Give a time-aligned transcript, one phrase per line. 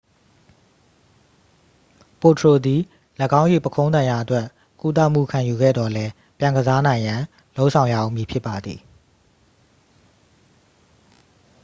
[2.21, 2.81] ပိုထရို သည်
[3.41, 4.45] ၎င်း၏ပုခုံးဒဏ်ရာအတွက်
[4.81, 7.21] ကုသမှုခံယူခဲ့သော်လည်း ပြန်ကစားနိုင်ရန်
[7.57, 8.79] လုပ်ဆောင်ရဦးမည်ဖြစ်ပါသည်